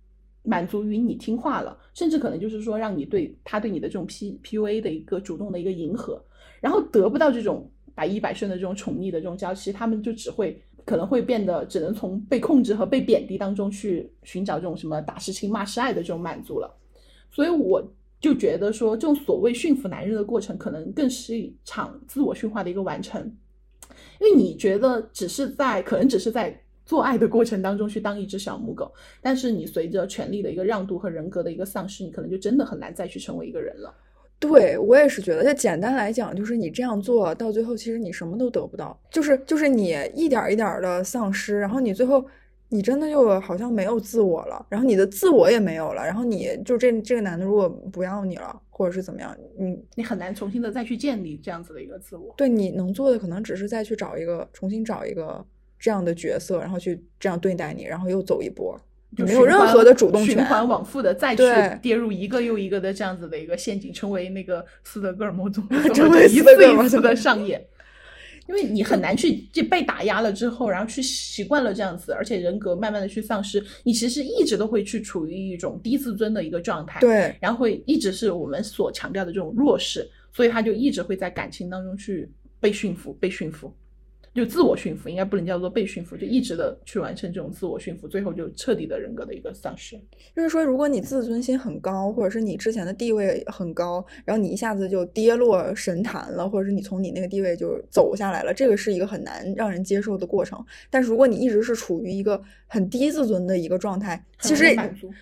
[0.43, 6.24] 满足于你听话了，甚至可能就是说让你对他对你的这种 P PUA 的一个主动的一个迎合，
[6.62, 16.71] 然后得不到这种百依百顺的这种宠溺的这种娇妻，他们就只会可能会变得只能从被控制和被贬低当中去寻找这种什么打是亲骂是爱的这种满足了。
[17.32, 17.84] 所以我
[18.19, 23.36] 就觉得说，这种所谓驯服男人的过程，可能更是一场自我驯化的一个完成。
[24.19, 33.93] 因为你觉得只是在可能只是在做爱的过程当中去当一只小母狗，但是你随着权力的一个让渡和人格的一个丧失，你可能就真的很难再去成为一个人了。
[34.38, 42.23] 对我也是觉得，就简单来讲，就是你这样做到最后，其实你什么都得不到，就是就是你一点一点的丧失，然后你最后
[42.76, 52.34] 你真的就好像没有自我了，然后你的自我也没有了，然后你就这这个男的如果不要你了，或者是怎么样，你你很难重新的再去建立这样子的一个自我。
[52.36, 55.44] 对你能做的可能只是再去找一个重新找一个
[55.80, 58.78] 这样的角色，然后去这样对待你，然后又走一波。
[59.16, 61.44] 就没有任何的主动权循环往复的再去
[61.82, 67.66] 跌入一个又一个的这样子的一个陷阱，成为那个斯德哥尔摩综合 成症一次一次的上演。
[68.47, 76.99] 因为你很难去就被打压了之后，然后去习惯了这样子，而且人格慢慢的去丧失，你其实一直都会去处于一种低自尊的一个状态。
[76.99, 82.29] 对，然后会一直是我们所强调的这种弱势，所以他就一直会在感情当中去
[82.60, 83.73] 被驯服，被驯服，
[84.36, 89.95] 就自我驯服，应该不能叫做被驯服，就一直的去完成这种自我驯服，最后就彻底的人格的一个丧失。
[90.36, 100.62] 就是说，如果你自尊心很高，或者是你之前的地位很高，然后你一下子就跌落神坛了，或者是你从你那个地位就走下来了，这个是一个很难让人接受的过程。
[100.89, 104.76] 但是如果你一直是处于一个很低自尊的一个状态，其实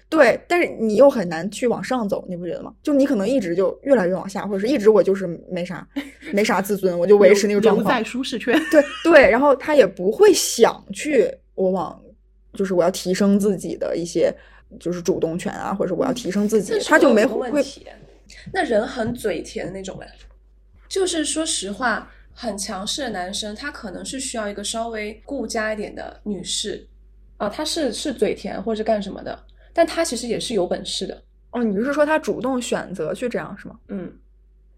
[0.09, 2.73] 对，但是你又很难去往上走，你不觉得吗？
[2.81, 5.87] 就你可能一直就越来越往下，或者是一直我就是没啥
[6.33, 8.03] 没啥自尊，我就维持那个状况留在。
[8.03, 8.59] 舒适圈。
[8.71, 12.01] 对对，然后他也不会想去我往，
[12.53, 14.33] 就是我要提升自己的一些
[14.79, 17.85] 就是主动权啊，或者是我要提升自己他就没会问题。
[18.51, 20.07] 那人很嘴甜的那种呗，
[20.87, 26.87] 就是说实话，很强势的男生，他可能是需要一个稍微顾家一点的女士，
[27.37, 29.37] 啊，他是是嘴甜或者干什么的，
[29.73, 33.77] 但他其实也是有本事的，哦，你是说他主动选择去这样是吗？
[33.89, 34.11] 嗯，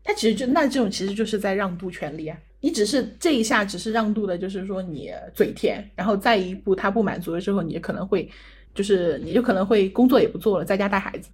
[0.04, 8.28] 他其实就那这种其实就是在让渡权利啊，你只是这一下只是让渡的，就是说你嘴甜，然后再一步他不满足了之后，你可能会
[8.74, 11.30] 就是你就可能会工作也不做了，在家带孩子。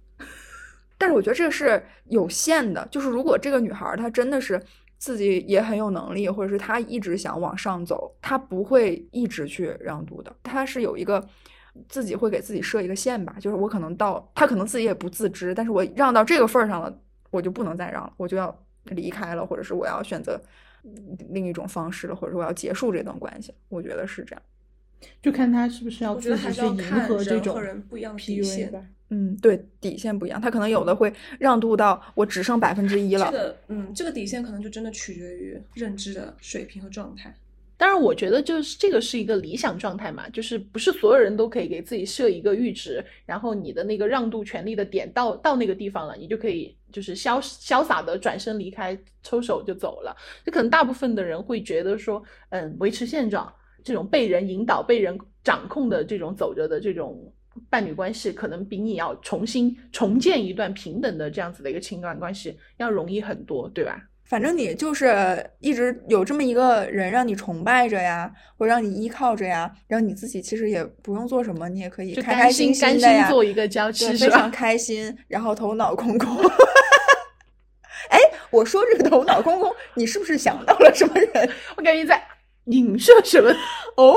[0.98, 4.62] 但是我觉得这个是有限的，就是如果这个女孩她真的是
[4.98, 11.26] 自己也很有能力，或者是她一直想往上走，她不会一直去让渡的，她是有一个
[11.88, 16.94] 自己会给自己设一个线吧，就是我可能到她可能自己也不自知，但是我让到这个份儿上了，
[17.30, 20.38] 我就不能再让了，我就要离开了，或者是我要选择
[21.30, 24.42] 另一种方式了，或者说我要结束这段关系，我觉得是这样。
[25.20, 28.84] 就看他是不是要我觉得还自己去迎是要看合这种人和人不一样的底线吧。
[29.10, 33.26] 嗯，对，底线不一样，他可能有的会让渡到我只剩百分之一了。
[33.26, 37.34] 这个嗯，这个底线可能就真的取决于认知的水平和状态。
[37.82, 50.16] 当然，我觉得就是这个是一个理想状态嘛，就是不是所有人都可以给自己设一个阈值，然后你的那个让渡权利的点到到那个地方了，你就可以就是潇潇洒的转身离开，抽手就走了。
[50.44, 57.34] 这可能大部分的人会觉得说，嗯，维持现状，这种被人引导、被人掌控的这种走着的这种
[57.68, 64.00] 伴侣关系，可能比你要重新重建一段平等的这样子的一个情感关系要容易很多，对吧？
[64.32, 74.50] 反正你就是一直有这么一个人让你崇拜着呀，或者让你依靠着呀，然后你自己其实也不用做什么，你也可以开开心甘心的呀，心做一个娇妻非常？
[74.50, 76.34] 开心，然后头脑空空。
[78.08, 78.18] 哎，
[78.50, 81.50] 我说这个头脑空空，你是不是想到了什么人？
[81.76, 82.18] 我感觉在
[82.64, 83.50] 影射什么，
[83.98, 84.16] 哦，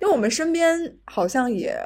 [0.00, 1.78] 因为我们身边好像也，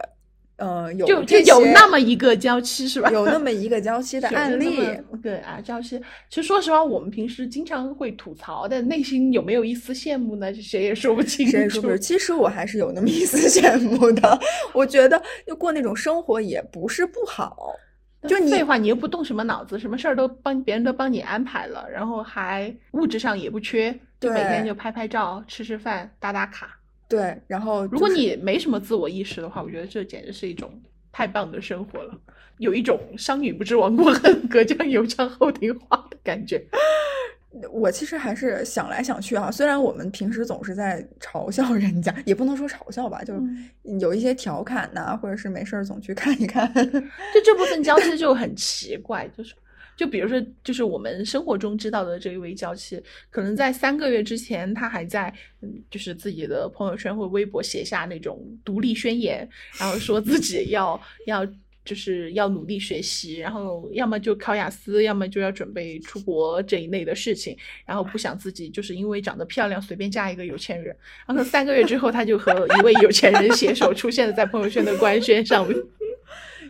[0.57, 3.11] 呃，有就就有那么一个娇妻是吧？
[3.11, 4.79] 有那么一个娇妻的 案例。
[5.23, 6.01] 对啊，娇妻。
[6.31, 10.55] 其实说实话，我们平时经常会吐槽，但内心有没有一丝羡慕呢？
[10.55, 11.53] 谁也说不清楚。
[11.53, 14.39] 谁也说不清，其实我还是有那么一丝 羡慕的。
[14.73, 17.75] 我觉得就过那种生活也不是不好，
[18.29, 26.79] 就你废话，你又不动什么脑子，什么事儿都帮别人都帮你安排了，然后还物质上也不缺，就每天就拍拍照、吃吃饭、打打卡。
[27.09, 30.73] 对，然后如果你没什么自我意识的话，我觉得这简直是一种
[31.13, 32.19] 太棒的生活了，
[32.59, 36.65] 有一种商女不知亡国恨，隔江犹唱后庭花的感觉。
[37.71, 43.33] 我其实还是想来想去啊，虽然我们平时总是在嘲笑人家，也不能说嘲笑吧，就
[43.85, 46.69] 嗯有一些调侃呐、或者是没事儿总去看一看。
[46.75, 49.55] 就这部分娇妻就很奇怪，就是
[49.97, 61.47] 就比如说，就是我们生活中知道的这一位娇妻，可能在三个月之前，她还在嗯，就是自己的朋友圈或微博写下那种独立宣言，然后说自己要要。
[61.85, 67.55] 就是要努力学习，然后要么就考雅思，要么就要准备出国这一类的事情，
[67.85, 70.97] 然后不想自己就是因为长得漂亮随便嫁一个有钱人。
[71.27, 75.77] 然后三个月之后，她就和一位有钱人携手出现在朋友圈的官宣上面。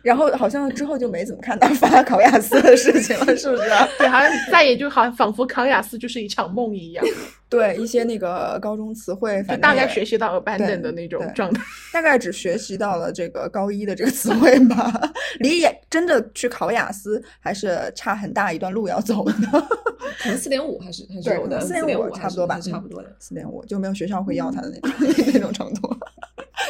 [0.05, 3.89] 然后好像之后就没怎么看到发考雅思的事情了，是不是啊？
[3.99, 7.03] 对，好像再也就好像仿佛考雅思就是一场梦一样，
[7.49, 11.63] 对一些那个高中词汇，就大概学习到 abandon 的那种状态。
[11.91, 14.93] 大概只学习到了这个高一的这个词汇吧，
[15.41, 19.33] 离也真的去考雅思还是差很大一段路要走的。
[20.21, 23.11] 可能四点五还是还是有的，四点点五差不多吧，差不多的。
[23.19, 24.93] 四点五就没有学校会要他的那种
[25.33, 25.97] 那种程度，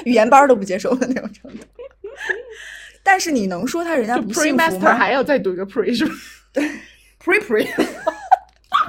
[0.05, 1.59] 语言班都不接受的那种程度。
[3.05, 4.95] 但是你能说他人家不幸福吗？
[4.97, 6.13] 还要再读一个 pre 是吧？
[7.23, 7.65] pre pre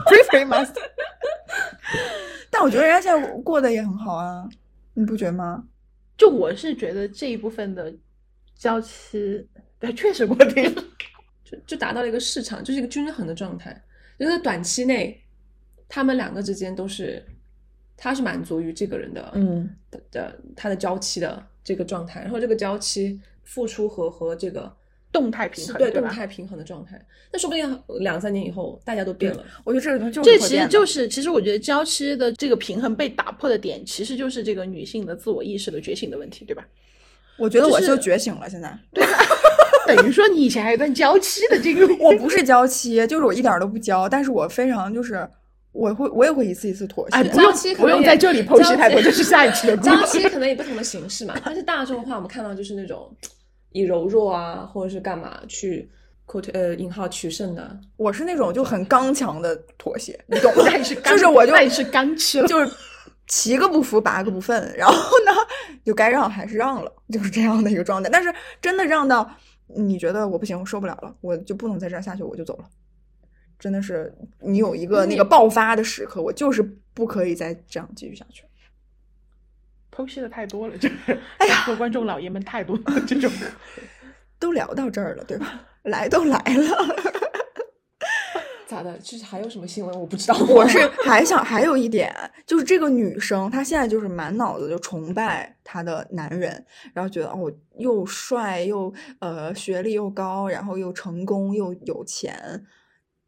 [0.08, 0.82] pre pre master。
[2.49, 4.49] 但我觉得人家现在过得也很好啊，
[4.93, 5.65] 你不觉得吗？
[6.17, 7.93] 就我是觉得这一部分的
[8.58, 9.45] 娇妻，
[9.78, 10.73] 对，确实过得。
[11.43, 13.80] 就就达到了一个市场，就是一个均衡的状态。
[14.17, 15.21] 就在短期内，
[15.88, 17.23] 他们两个之间都是，
[17.95, 24.69] 他是满足于这个人的，嗯的的他的娇妻的这个状态，然后这个娇妻付出和和这个
[25.12, 26.99] 动态平衡，对对动态平衡的状态。
[27.31, 29.45] 那说不定两三年以后大家都变了。
[29.63, 36.67] 我觉得这个东西就这其实就是，其实我觉得娇妻的这个平衡被打破的点，其实就是这个女性的自我意识的觉醒的问题，对吧？
[37.38, 39.05] 我觉得我就觉醒了，现在 对
[39.95, 45.29] 等于说你以前还有段娇妻的这个，我不是娇妻，就是我一点儿都不娇，但是我非常就是
[45.75, 47.17] 我会我也会一次一次妥协。
[47.17, 50.19] 哎，不用不用在这里剖析太多，娇这是下一 期的故娇事。
[50.19, 53.13] 妻可能以不同的形式嘛，但是大众化，我们看到就是那种
[53.73, 55.89] 以柔弱啊，或者是干嘛去
[56.25, 60.63] quote 呃引号取胜的，我是那种就很刚强的妥协，你懂吗？
[61.03, 62.71] 就是我就那你是刚吃了，就是
[63.27, 64.93] 七个不服八个不忿，然后
[65.25, 65.31] 呢，
[65.83, 68.09] 就该让还是让了，就是这样的一个状态。
[68.09, 69.29] 但是真的让到
[69.67, 72.65] 你觉得我不行，我受不了了，我就不能再这样下去，我就走了。
[73.65, 76.62] 真的是你有一个那个爆发的时刻，我就是
[76.93, 78.43] 不可以再这样继续下去。
[79.91, 83.32] 剖析的太多了，就是哎呀，观众老爷们太多了这种。
[84.38, 85.65] 都聊到这儿了，对吧？
[85.82, 86.95] 来都来了，
[88.69, 88.95] 咋的？
[88.99, 90.38] 就是还有什么新闻我不知道？
[90.47, 92.13] 我是 还想还有一点，
[92.45, 102.63] 就是这个女生她现在就是满脑子就崇拜她的男人，然后觉得哦又帅又呃学历又高，然后又成功又有钱。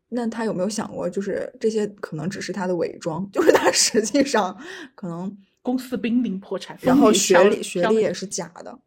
[0.09, 4.57] 那他有没有想过，就是这些可能只是他的伪装， 就是他实际上
[4.95, 8.79] 可能，公司濒临破产，然后学历学历也是假的，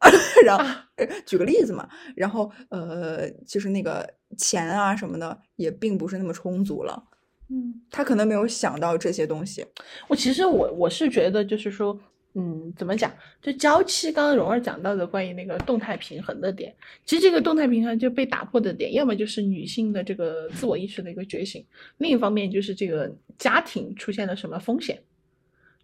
[0.44, 0.64] 然后、
[0.96, 7.04] 呃举个例子嘛，然后呃就是那个钱啊什么的也并不是那么充足了。
[7.52, 9.66] 嗯，他可能没有想到这些东西。
[10.09, 11.98] 我其实我我是觉得就是说，
[12.34, 13.12] 嗯，怎么讲？
[13.42, 21.64] 就娇妻刚刚蓉儿讲到的关于那个动态平衡的点，其实这个动态平衡就被打破的点，要么就是女性的这个自我意识的一个觉醒，
[21.98, 25.00] 另一方面就是这个家庭出现了什么风险。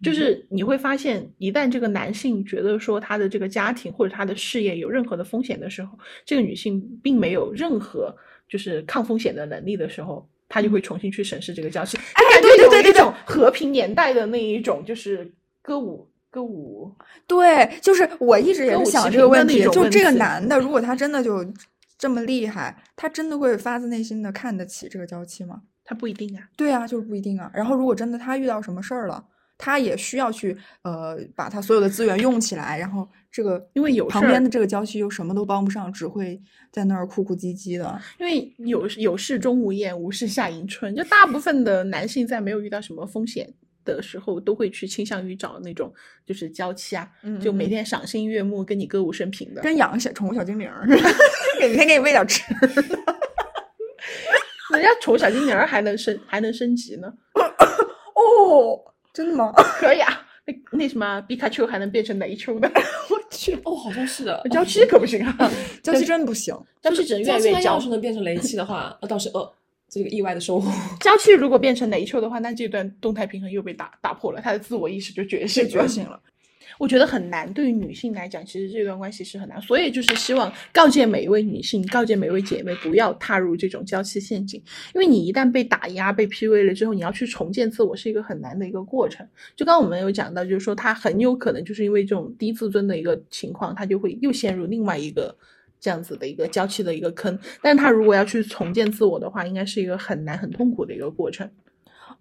[0.03, 8.15] 就是你会发现，一旦这个男性觉得说他的这个家庭或者他的事业有任何的风险的时候，这个女性并没有任何
[8.47, 11.97] 就是抗风险的能力的时候，他就会重新去审视这个娇妻。
[11.97, 15.33] 哎，对对对对有一种和平年代的那一种，就是
[15.63, 16.07] 歌舞
[16.37, 16.93] 歌舞，
[17.25, 21.43] 对，就是我一直也是想这个问题，就这个男的，如果他真的就
[21.97, 25.63] 这么厉害，他真的会发自内心的看得起这个娇妻吗？
[25.83, 26.43] 他不一定啊。
[26.55, 27.49] 对啊，就是不一定啊。
[27.55, 29.23] 然后如果真的他遇到什么事儿了，
[29.57, 36.39] 他也需要去呃把他所有的资源用起来，然后这个因为有旁边的这个娇妻又什么都帮不上，只会
[36.71, 37.99] 在那儿哭哭唧唧的。
[38.19, 40.95] 因为有有事钟无艳，无事夏迎春。
[40.95, 43.51] 就大部分的男性在没有遇到什么风险
[43.95, 45.93] 的时候，都会去倾向于找那种
[46.25, 47.07] 就是娇妻啊，
[47.41, 49.61] 就每天赏心悦目，跟你歌舞升平的。
[49.61, 50.85] 跟养个小宠物小精灵儿，
[51.59, 52.67] 每天给你喂点吃的。
[54.73, 57.07] 人家宠物小精灵儿还能升还能升级呢，
[58.15, 58.79] 哦，
[59.13, 59.51] 真的吗？
[59.79, 60.23] 可以啊。
[60.45, 62.71] 那那什么，皮卡丘还能变成雷丘呢？
[63.09, 64.41] 我去，哦，好像是的。
[64.49, 65.51] 娇妻可不行啊，
[65.83, 66.57] 娇妻真不行。
[66.81, 67.79] 娇妻只能越来越娇要。
[67.79, 69.53] 是能变成雷妻的话，那倒是呃
[69.89, 70.71] 这个意外的收获。
[70.99, 76.19] 娇妻如果变成雷丘的话，那这段动态平衡又被打打破了，她的自我意识就觉醒觉醒了，
[76.77, 84.61] 我觉得很难，对于女性来讲，其实这段关系是很难，所以就是希望告诫每一位女性，告诫每一位姐妹，不要踏入这种娇妻陷阱，
[84.93, 89.25] 因为你一旦被打压、被 PUA 了之后，你要去重建自我是一个很难的一个过程。
[89.55, 95.35] 就刚刚我们有讲到，就是说她很有可能就是因为这种低自尊的一个情况，她就会又陷入另外一个。
[95.79, 101.49] 这样子的一个娇气的一个坑，但是他如果要去重建自我的话，应该是一个很难、很痛苦的一个过程。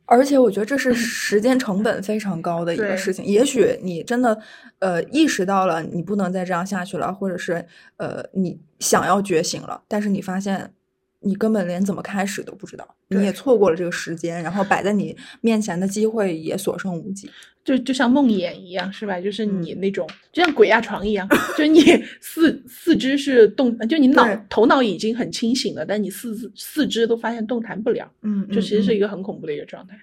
[0.04, 3.24] 而且我觉得这是时间成本非常高的一个事情。
[3.24, 4.38] 也许你真的
[4.78, 7.66] 呃意识到了你不能再这样下去了，或者是
[7.96, 10.72] 呃你想要觉醒了，但是你发现
[11.20, 17.31] 你根本连怎么开始都不知道，你也错过了这个时间，然后摆在你面前的机会也所剩无几。
[17.64, 19.20] 就就像梦魇一样，是吧？
[19.20, 21.28] 就是你嗯那种，就像鬼压床一样，
[21.59, 21.80] 就是你
[22.22, 29.99] 四四肢是动，就你脑头脑已经很清醒了，但你四肢四肢都发现动弹不了，嗯，就其实是一个个很恐怖的一个状态。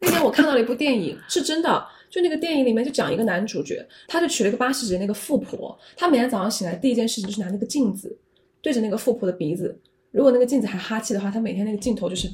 [0.00, 8.18] 那天我看到了一部电影，是真的，就那个电影里面就讲一个男主角，他就娶了一个八十几的那个富婆，他每天早上醒来第一件事情就是拿那个镜子
[8.60, 9.78] 对着那个富婆的鼻子，
[10.14, 12.28] 如果那个镜子还哈气的话，他每天那个镜头就是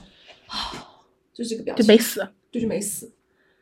[0.46, 1.00] 啊，
[1.32, 3.10] 就是这个表情，就没死，就是没死。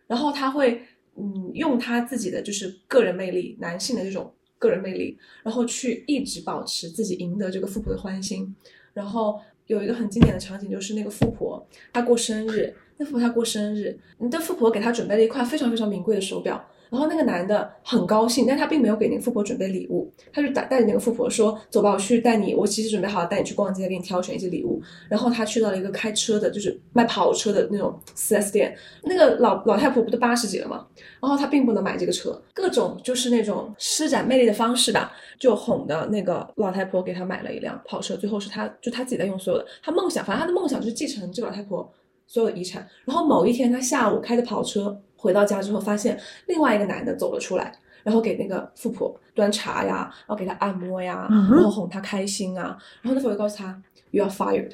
[0.09, 0.83] 然后他会
[1.17, 8.53] 嗯用他自己的就是个人魅力，男性的这种个人魅力，然后去一直保持自己赢得这个富婆的欢心。
[8.93, 28.75] 然后有一个很经典的场景，就是那个富婆她过生日，那富婆她过生日，你的富婆给她准备了一块非常非常名贵的手表，然后那个男的很高兴，但他并没有给那个富婆准备礼物，他就带带着那个富婆说：“走吧，我去带你，我其实准备好了带你去逛街，给你挑选一些礼物。”然后他去到了一个开车的，就是卖跑车的那种 4S 店。
[29.03, 30.87] 那个老老太婆不都八十几了吗？
[31.21, 38.17] 然后他并不能买这个车，各种就是那种施展魅力的方式吧，就哄的那个老太婆给他买了一辆跑车。
[38.17, 41.93] 最后是他就他自己在用所有的，他梦想，反正他的梦想就是继承这个老太婆
[42.27, 42.89] 所有的遗产。
[43.05, 44.99] 然后某一天他下午开着跑车。
[45.19, 47.71] 回到家之后，发现另外一个男的走了出来，
[48.03, 52.79] 然后给那个富婆端茶呀，然后给她按摩呀，然后哄她开心啊。
[53.03, 54.73] 然后那富婆告诉她，You are fired，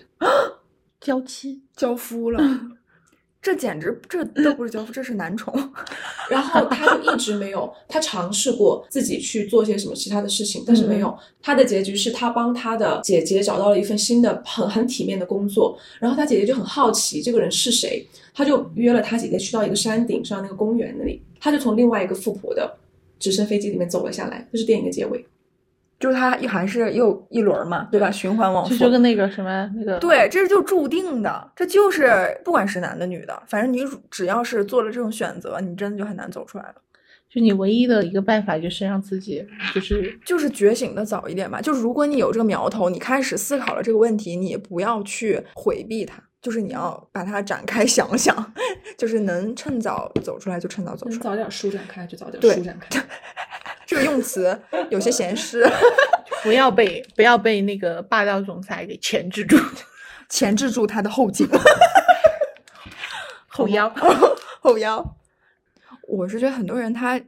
[1.00, 2.40] 娇妻娇夫了。
[3.44, 5.52] 这简直，这都不是交付，这是男宠。
[6.30, 11.14] 然后他就一直没有，他尝试过自己去做些什么其他的事情，但是没有。
[11.42, 22.78] 他的结局是他帮他的姐姐找到了一份新的很很体面的工作，然后他姐姐就很好奇这个人是谁，他就约了他姐姐去到一个山顶上那个公园那里，他就从另外一个富婆的
[23.18, 25.22] 直升飞机里面走了下来，这是电影的结尾。
[26.04, 28.10] 就是他还是又一轮嘛，对吧？
[28.10, 36.74] 循环往复，就跟那个什么那个，对，这是就注定的，这就是不管是男的女的，反正你只要是做了这种选择，你真的就很难走出来了。
[37.30, 39.42] 就你唯一的一个办法就是让自己
[39.74, 41.58] 就是就是觉醒的早一点吧。
[41.58, 48.52] 就是如果你有这个苗头，你开始思考了这个问题，你不要去回避它，就是你要把它展开想想，
[48.98, 53.00] 就是能趁早走出来就趁早走出来，早点舒展开就早点舒展开。
[53.86, 54.58] 这个用词
[54.90, 55.66] 有些闲湿，
[56.42, 59.56] 不要被不要被那个霸道总裁给钳制住，
[60.28, 61.48] 钳制住他的后颈、
[63.46, 63.92] 后腰、
[64.60, 65.16] 后腰。
[66.06, 67.20] 我是觉得很多人他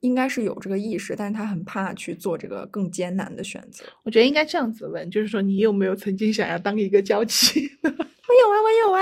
[0.00, 3.84] 应该是有这个意识，但是他很怕去做这个更艰难的选择。
[4.02, 7.70] 我觉得应该这样子问，就是说你有没有曾经想要当一个娇妻？
[7.82, 9.00] 我有啊，我有啊，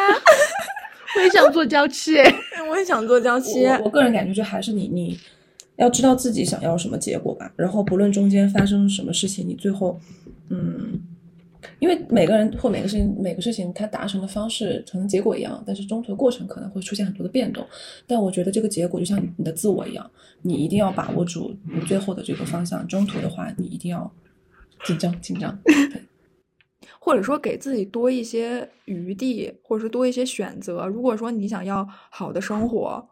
[1.17, 2.17] 我也想做娇妻，
[2.69, 3.67] 我也想做娇妻。
[3.83, 5.19] 我个人感觉就还是你你。
[5.77, 9.99] 要知道自己想要什么结果吧，然后不论中间发生什么事情，你最后，
[10.51, 11.01] 嗯，
[11.79, 17.67] 因为每个人或每个事情每个事情它达成的方式可能结果一样，但是中途的过程可能会出现很多的变动。
[18.07, 20.09] 但我觉得这个结果就像你的自我一样，
[20.43, 22.87] 你一定要把握住你最后的这个方向。
[22.87, 24.13] 中途的话，你一定要
[24.85, 25.59] 紧张紧张，
[27.01, 30.87] 或者说给自己多一些余地，或者说多一些选择。
[30.87, 33.09] 如果说你想要好的生活。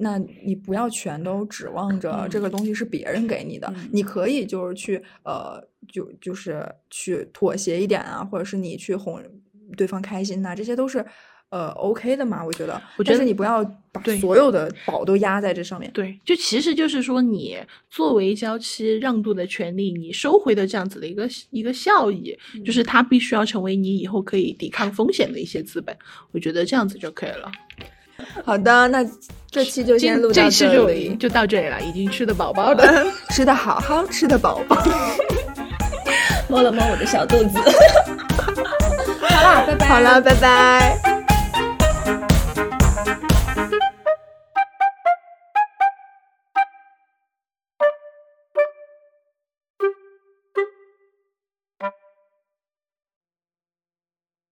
[0.00, 9.20] 那你不要全都指望着这个东西是别人给你的，你可以就是去呃，就就是去妥协一点啊，或者是你去哄
[9.76, 11.04] 对方开心呐，这些都是
[11.50, 12.80] 呃 OK 的嘛，我觉得。
[12.96, 15.90] 我觉得你不要把所有的宝都压在这上面。
[15.92, 17.58] 对，就其实就是说，你
[17.90, 25.96] 作为娇妻让渡的权利，你收回的这样子的一个一个效益，就是它必须要成为你以后可以抵抗风险的一些资本。
[26.32, 27.50] 我觉得这样子就可以了。
[28.44, 29.04] 好的，那
[29.50, 31.80] 这期就先录到这里，就到这里了。
[31.80, 34.76] 已经吃的饱饱的， 吃的好好，吃的饱饱，
[36.48, 37.58] 摸了摸我的小肚子。
[39.20, 39.86] 好啦，拜拜。
[39.86, 41.17] 好啦，拜拜。